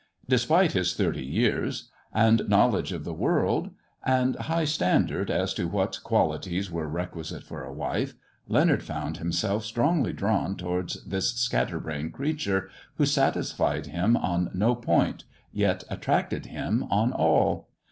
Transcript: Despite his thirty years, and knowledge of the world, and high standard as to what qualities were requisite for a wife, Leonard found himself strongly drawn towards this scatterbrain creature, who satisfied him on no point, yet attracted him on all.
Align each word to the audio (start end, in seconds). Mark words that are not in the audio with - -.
Despite 0.27 0.71
his 0.71 0.95
thirty 0.95 1.23
years, 1.23 1.91
and 2.11 2.49
knowledge 2.49 2.91
of 2.91 3.03
the 3.03 3.13
world, 3.13 3.69
and 4.03 4.35
high 4.35 4.65
standard 4.65 5.29
as 5.29 5.53
to 5.53 5.67
what 5.67 5.99
qualities 6.03 6.71
were 6.71 6.87
requisite 6.87 7.43
for 7.43 7.63
a 7.63 7.71
wife, 7.71 8.15
Leonard 8.47 8.81
found 8.81 9.17
himself 9.17 9.63
strongly 9.63 10.11
drawn 10.11 10.55
towards 10.57 11.05
this 11.05 11.35
scatterbrain 11.35 12.09
creature, 12.09 12.67
who 12.95 13.05
satisfied 13.05 13.85
him 13.85 14.17
on 14.17 14.49
no 14.55 14.73
point, 14.73 15.25
yet 15.51 15.83
attracted 15.87 16.47
him 16.47 16.81
on 16.89 17.13
all. 17.13 17.69